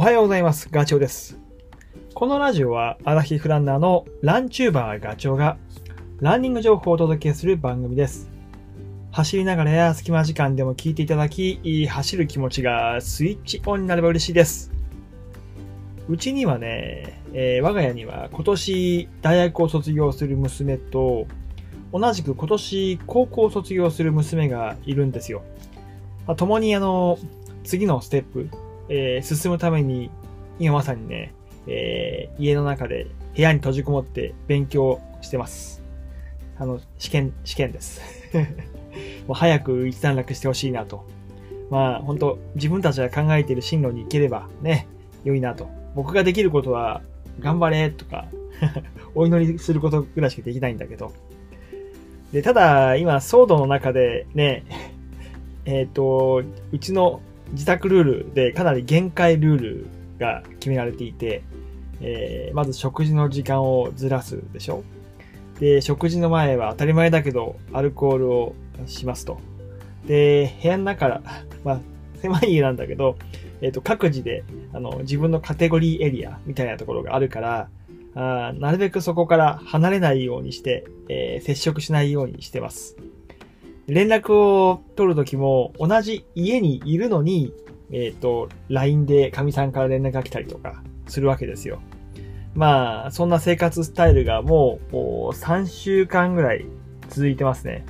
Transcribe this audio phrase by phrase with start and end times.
[0.00, 0.70] おはようございます。
[0.70, 1.38] ガチョウです。
[2.14, 5.58] このラジオはアラヒフランナーのランチューバーガチョウが
[6.20, 8.30] ランニング情報をお届けする番組です。
[9.10, 14.72] 走りながらや隙間時間でも聞いていただき、走る気持ちがスイッチオンになれば嬉しいです。
[16.08, 21.26] うちにはね、えー我が家には今年大学を卒業する娘と
[21.92, 25.42] 同じく今年高校を卒業する娘がいるんですよ。
[26.26, 27.18] まあ共にあの、
[27.64, 28.48] 次のステップ、
[28.90, 30.10] えー進むために、
[30.58, 31.32] 今まさにね、
[31.66, 35.80] えー家の中で部屋に閉じこもって勉強してます。
[36.58, 38.02] あの、試験、試験です。
[39.26, 41.06] もう早く一段落してほしいなと。
[41.70, 44.88] まあ、本当自分たちが考えている進路に行ければね、
[45.24, 45.68] 良いなと。
[45.94, 47.00] 僕ができることは、
[47.38, 48.26] 頑張れとか、
[49.14, 51.12] お祈りすることぐらいしかできないんだけど。
[52.32, 54.64] で、ただ、今、騒動の中でね、
[55.64, 57.20] えっ、と、うちの
[57.52, 59.86] 自宅ルールでかなり限界ルール
[60.18, 61.42] が決められていて、
[62.00, 64.82] えーまず食事の時間をずらすでしょ？
[65.60, 68.54] で、食事の前は当たり前だけど、アルコールを
[68.86, 69.38] しますと。
[70.06, 71.22] で、部屋の中から、
[71.64, 71.80] まあ、
[72.16, 73.16] 狭い家なんだけど、
[73.60, 77.68] えっ、と、各自で、あの、自分のカテゴリーエリアみたいなところがあるから、
[78.14, 82.96] あなるべくそこから離れないようにして、えー接触しないようにしてます。
[83.90, 87.52] 連絡を取るときも、同じ家にいるのに、
[87.90, 91.80] えっ、と、LINE で神さんから連絡が来たりとかするわけですよ。
[92.54, 96.66] まあ、そんな生活スタイルがもう、3週間ぐらい
[97.08, 97.84] 続いてますね。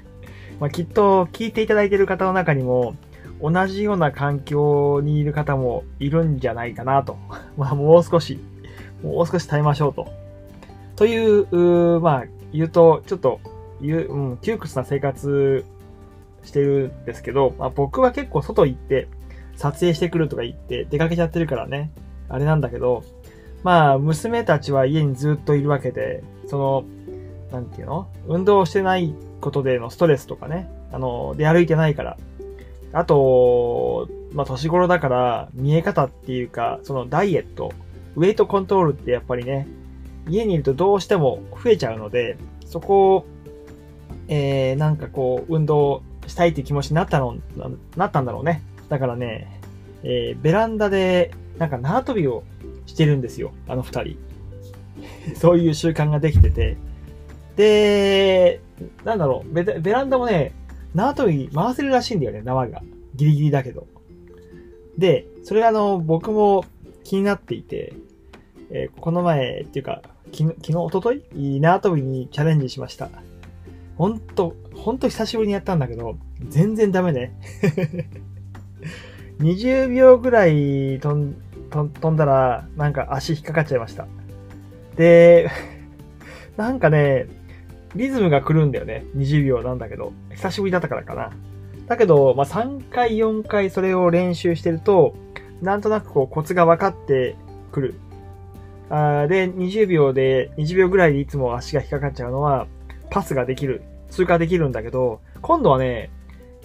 [0.60, 2.96] まあ、きっと聞いていただいている方の中にも、
[3.42, 7.18] 同じような環境にいる方もいるんじゃないかなと。
[7.58, 8.40] まあ、もう少し、
[9.02, 10.06] もう少し耐えましょうと。
[10.96, 13.40] という、うまあ、言うと、ちょっと、
[13.84, 15.64] 言う、うん、窮屈な生活
[16.42, 19.08] してるんですけど、まあ、僕は結構外行って、
[19.56, 21.92] 撮影してくるとか言って出かけちゃってるからね、
[22.28, 23.04] あれなんだけど、
[23.62, 26.84] まあ、娘たちは家にずっといるわけで、その、
[27.52, 28.08] なんていうの？
[28.26, 32.16] 運動してないことでのストレスとかね、あの、出歩いてないから。
[32.92, 37.72] あと、まあ、年頃だから、見え方っていうか、そのダイエット、
[38.16, 39.66] ウェイトコントロールってやっぱりね、
[40.28, 42.36] 家にいるとどうしても増えちゃうので、
[42.66, 43.26] そこを、
[44.28, 47.36] えー、なんかこう、運動したいっていう気持ちになったの、
[47.96, 48.62] なったんだろうね。
[48.88, 49.60] だからね、
[50.02, 52.42] えー、ベランダで、なんか縄跳びを
[52.86, 54.18] してるんですよ、あの二人。
[55.36, 56.76] そういう習慣ができてて。
[57.56, 58.60] で、
[59.04, 60.52] なんだろう、ベベランダもね、
[60.94, 62.82] 縄跳び回せるらしいんだよね、縄が。
[63.14, 63.86] ギリギリだけど。
[64.98, 66.64] で、それあの、僕も
[67.04, 67.92] 気になっていて、
[68.70, 70.02] えーこの前、っていうか、
[70.32, 71.60] 昨日、昨日、一昨日？
[71.60, 73.10] 縄跳びにチャレンジしました。
[73.96, 76.16] ほんと、ほんと久しぶりにやったんだけど、
[76.48, 77.34] 全然ダメね。
[79.40, 81.36] 20秒ぐらい飛ん
[81.70, 84.06] 飛んだら、なんか足引っかかっちゃいました。
[84.96, 85.50] で、
[86.56, 87.26] なんかね、
[87.96, 89.04] リズムが来るんだよね。
[89.16, 90.12] 20秒なんだけど。
[90.30, 91.30] 久しぶりだったからかな。
[91.88, 95.14] だけど、まあ、3回、4回それを練習してると、
[95.62, 97.36] なんとなくこうコツが分かって
[97.72, 97.94] くる。
[98.90, 102.66] あで、20秒で、20秒ぐらいでいつも足が引っかかっちゃうのは、
[103.10, 103.82] パスができる。
[104.10, 106.10] 通過できるんだけど、今度はね、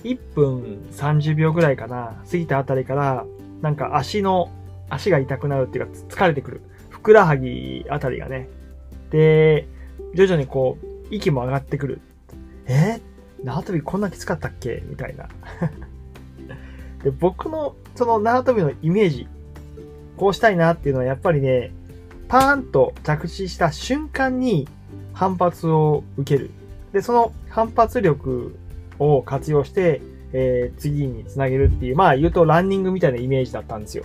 [0.04, 3.26] 1分30秒ぐらいかな、過ぎたあたりから、
[3.62, 4.50] なんか足の、
[4.90, 6.62] 足が痛くなるっていうか、疲れてくる。
[6.90, 8.50] ふくらはぎあたりがね。
[9.10, 9.68] で、
[10.16, 12.02] 徐々にこう、息も上がってくる。
[12.68, 13.00] え？
[13.44, 14.84] 縄跳びこんなきつかったっけ？
[14.86, 15.28] みたいな。
[17.04, 19.28] で、僕の、その縄跳びのイメージ、
[20.18, 21.72] こうしたいなっていうのはやっぱりね、
[22.28, 24.68] パーンと着地した瞬間に
[25.14, 26.52] 反発を受ける。
[26.94, 28.56] で、その反発力
[28.98, 30.02] を活用して、
[30.34, 34.04] えー次につなげるっていう、まあ言うとランニングみたいなイメージだったんですよ。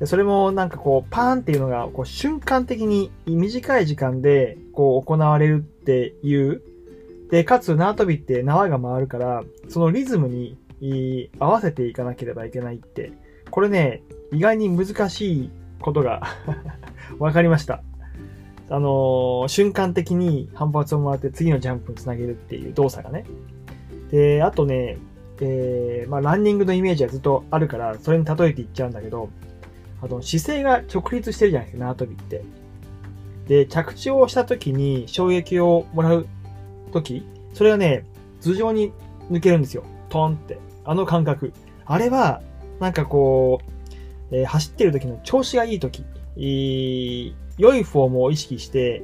[0.00, 6.62] でそれもなんかこう、パーンっていうのが、こう瞬間的に短い時間で、こう行われるっていう。
[7.30, 10.56] で、かつ縄跳びって縄が回るから、そのリズムに
[11.40, 13.12] 合わせていかなければいけないって。
[13.50, 14.02] これね、
[14.32, 15.50] 意外に難しい
[15.80, 16.22] ことが
[17.18, 17.82] わかりました。
[18.70, 23.24] あのー瞬間的に反発をもらって次のジャンプにつなげるっていう動作がね。
[24.10, 24.98] で、あとね、
[25.40, 29.28] えーまあ、ランニングのイメージはずっとあるから、それに例えていっちゃうんだけど、
[30.02, 32.44] あの、姿勢が直立してるじゃないですか、縄跳びって。
[33.46, 36.26] で、着地をした時に衝撃をもらう
[36.92, 37.24] 時、
[37.54, 38.04] それがね、
[38.40, 38.92] 頭上に
[39.30, 39.84] 抜けるんですよ。
[40.08, 40.58] トンって。
[40.84, 41.52] あの感覚。
[41.86, 42.42] あれは、
[42.80, 43.60] なんかこ
[44.30, 46.04] う、えー走ってる時の調子がいい時、
[47.58, 49.02] 良いフォームを意識して、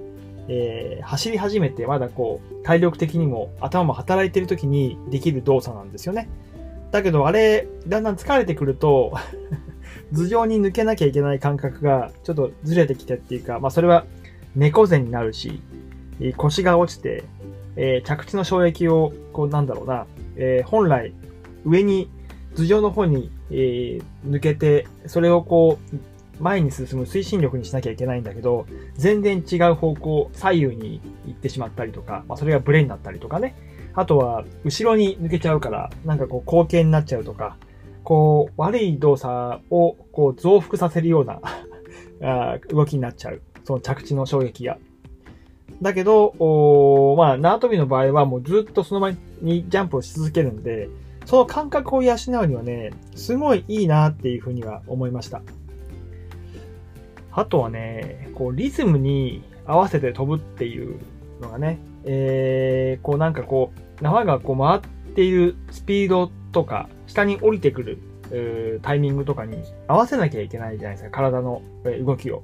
[0.48, 6.28] えー走り始めて、まだこう、体力的にも頭も働いてる時にできる動作なんですよね。
[6.90, 9.12] だけど、あれ、だんだん疲れてくると、
[10.12, 14.06] 頭上に抜けなきゃいけない感覚がちょっとずれてきてっていうか、まあそれは
[14.54, 15.60] 猫背になるし、
[16.36, 17.24] 腰が落ちて、
[17.76, 21.12] えー、着地の衝撃を、こうなんだろうな、えー、本来
[21.64, 22.08] 上に
[22.54, 25.96] 頭上の方に、えー、抜けて、それをこう、
[26.40, 33.54] 前に進む推進力にしなきゃいけないんだけど、全然違う方向、左右に行ってしまったりとか、まあ、それがブレになったりとかね。
[33.94, 37.56] あとは、後ろに抜けちゃうから、なんかこう、後傾になっちゃうとか、
[38.02, 41.40] こう、悪い動作を、こう、増幅させるような
[42.70, 43.40] 動きになっちゃう。
[43.64, 44.78] その着地の衝撃が。
[45.80, 50.88] だけど、おまあ、縄跳びの場合はもうずっとその前にジャンプをし続けるんで、
[51.24, 55.42] その感覚を養うにはね、すごいいいなっていうふうには思いました。
[57.34, 60.98] あとはね、こう、リズムに合わせて飛ぶっていう
[61.40, 64.80] のがね、えー、こうなんかこう、縄がこう回っ
[65.14, 67.98] ているスピードとか、下に降りてくる
[68.82, 71.62] タイミングとかに合わせなきゃいけないじゃないですか、体の
[72.04, 72.42] 動きを。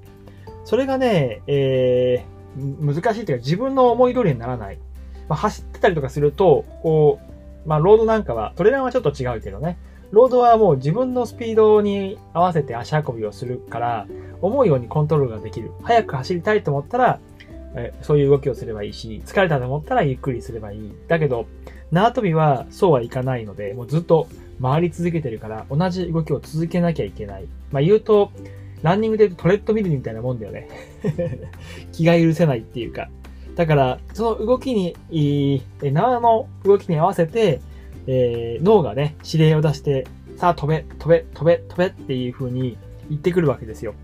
[0.65, 4.79] それがね、えー、難しいというか自分の思い通りにならない。
[5.29, 7.21] まあ、走ってたりとかすると、こ
[7.65, 9.79] う、まあ、ロードなんかは、トレランはちょっと違うけどね、
[10.11, 14.07] ロードはもう自分のスピードに合わせて足運びをするから、
[14.43, 15.73] 思うようにコントロールができる。
[15.83, 17.21] 早く走りたいと思ったら、
[17.77, 20.93] えそういう動きをすればいいし、疲れたと思ったらゆっくりすればいい。
[21.09, 21.47] だけど、
[21.93, 24.27] 縄跳びはそうはいかないので、もうずっと
[24.61, 27.47] 回り続けてるから、同じ動きを続けなきゃいけない。
[27.71, 28.33] まあ言うと、
[28.83, 30.69] ランニングで言うとトレッドミルみたいなもんだよね。
[31.93, 33.09] 気が許せないっていうか。
[33.55, 37.61] だから、その動きに、縄の動きに合わせて、
[38.13, 40.05] えー、脳がね、指令を出して、
[40.37, 42.77] さあ飛べ、飛べ、飛べ、飛べっていう風に
[43.09, 43.95] 言ってくるわけですよ。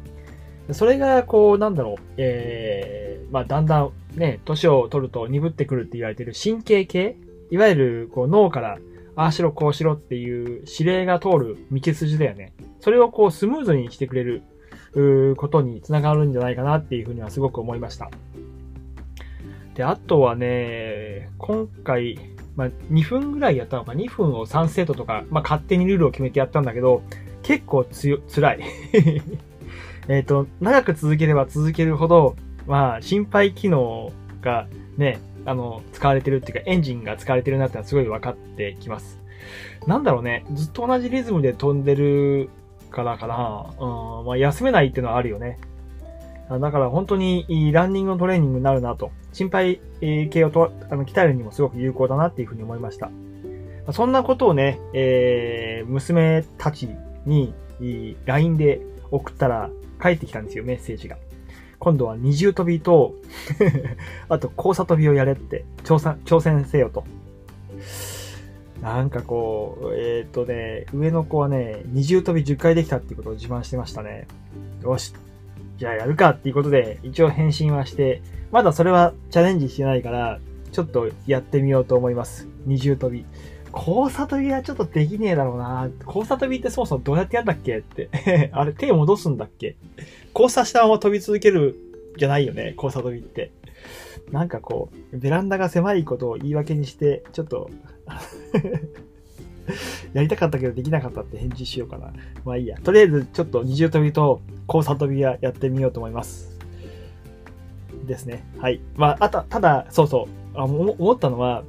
[0.70, 7.17] それが、こう、なんだろう、えー、まあ、だんだんね、年を取ると鈍ってくるって言われてる神経系
[7.50, 8.79] いわゆる、こう、脳から、
[9.17, 12.52] ああしろ、こうしろっていう指令が通る道筋だよね。
[12.81, 14.43] それをこう、スムーズにしてくれる、
[14.94, 18.11] うことにつながるんじゃないかなっていうふうにはすごく思いました。
[19.75, 22.19] で、あとはね、今回、
[22.56, 27.03] まあ、2分ぐらいやったのか、2分を3セットとか、まあ、勝手にルールを決めてやったんだけど、
[27.43, 28.61] 結構つよ、辛い。
[30.08, 32.37] えっと、長く続ければ続けるほど、
[32.67, 34.11] まあ、心配機能
[34.41, 34.67] が
[34.97, 39.20] ね、あの、使われてるっていうか、エンジンが使われてるなってのはすごい分かってきます。
[39.87, 42.49] なんだろうね、ずっと同じリズムで飛んでる
[42.91, 43.67] からかな。
[43.79, 45.59] うん、まあ、休めないっていうのはあるよね。
[46.49, 49.11] だから本当にいいランニングのトレーニングになるなと。
[49.33, 49.81] 心配
[50.31, 53.11] 系をとあの鍛えるにもすごく有効だなっていうふうに思いました。
[53.93, 56.89] そんなことをね、えー、娘たち
[57.25, 57.55] に
[58.25, 59.71] LINE で送ったら
[60.01, 61.17] 帰ってきたんですよ、メッセージが。
[61.79, 63.15] 今度は二重跳びと
[64.29, 67.05] あと交差跳びをやれって挑戦、挑戦せよと。
[68.81, 74.27] なんかこう、えっ、ー、とね、上の子はね、二重跳び10回できたっていうことを自慢してましたね。
[74.83, 75.13] よし、
[75.78, 80.40] じゃあやるかっていうことで、一応返信はして、まだそれはチャレンジしてないから、
[80.73, 82.49] ちょっとやってみようと思います。
[82.64, 83.25] 二重跳び。
[83.73, 85.88] 交差跳びはちょっとできねえだろうな。
[86.06, 88.08] 交差跳びってそもそもどうやってやるんだっけって。
[88.52, 89.76] あれ手戻すんだっけ
[90.34, 91.76] 交差したまま飛び続ける
[92.17, 92.75] じゃないよね。
[92.76, 93.52] 交差跳びって。
[94.32, 97.70] なんかこう、ベランダが狭いことを言い訳にして、ちょっと
[100.17, 102.11] やりたかったけどできなかったって返事しようかな。
[102.47, 102.79] まあいいや。
[102.79, 106.59] とりあえずちょっと二重跳びと交差跳びはやってみようと思います。
[108.07, 108.43] ですね。
[108.59, 108.81] はい。
[108.97, 110.59] まあ、あと、ただ、そうそう。
[110.59, 111.64] あ思ったのは、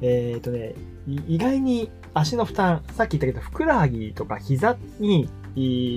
[0.00, 0.74] えっ、とね、
[1.28, 5.28] 意外に足の負担、さっき言ったけど、ふくらはぎとか膝に、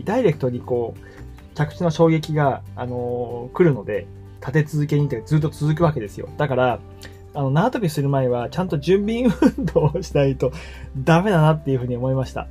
[0.03, 4.05] ダイレクトにこう、着地の衝撃が、あのー、来るので、
[4.41, 6.27] 立て続けにってずっと続くわけですよ。
[6.35, 6.79] だから、
[7.35, 10.51] あの、縄跳びする前は、ちゃんと準備運動をしないと
[10.97, 12.47] ダメだなっていうふうに思いました。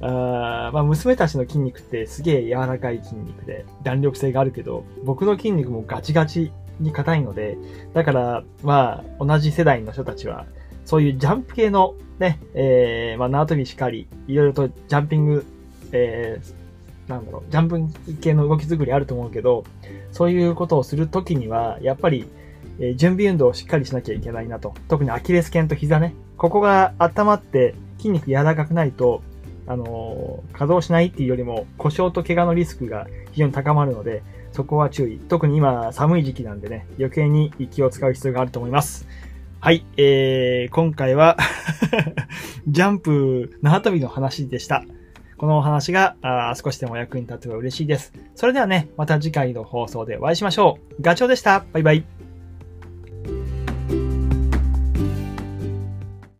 [0.00, 7.56] あまあ、娘たちの筋肉ってすげえ柔らかい筋肉で弾力性があるけど、僕の筋肉もガチガチに硬いので、
[7.94, 10.46] だから、まあ、同じ世代の人たちは、
[10.84, 15.46] そういうジャンプ系のね、えー、まあ、縄跳びしかり、いろいろとジャンピング、
[15.92, 19.64] えー、なんだろう、ジャンプ系の動き作りあると思うけど、
[20.12, 22.28] そういうことをするときには、やっぱり、
[22.80, 24.74] え、準備運動をしっかりしなきゃいけないなと。
[24.88, 26.14] 特にアキレス腱と膝ね。
[26.36, 29.22] ここが温まって筋肉柔らかくないと、
[29.66, 35.18] あのー、稼働しないっていうよりも故障と怪我のリスクが非常に高まるので、そこは注意。
[35.18, 39.08] 特に今寒い時期なんでね、余計に気を使う必要があると思います。
[39.60, 41.38] はい、えー、今回は
[42.68, 44.84] ジャンプ縄跳びの話でした。
[45.38, 48.12] このお話があ少しでも役に立てば嬉しいです。
[48.34, 51.02] それではね、また次回の放送でお会いしましょう。
[51.02, 51.64] ガチョウでした。
[51.72, 52.23] バイバイ。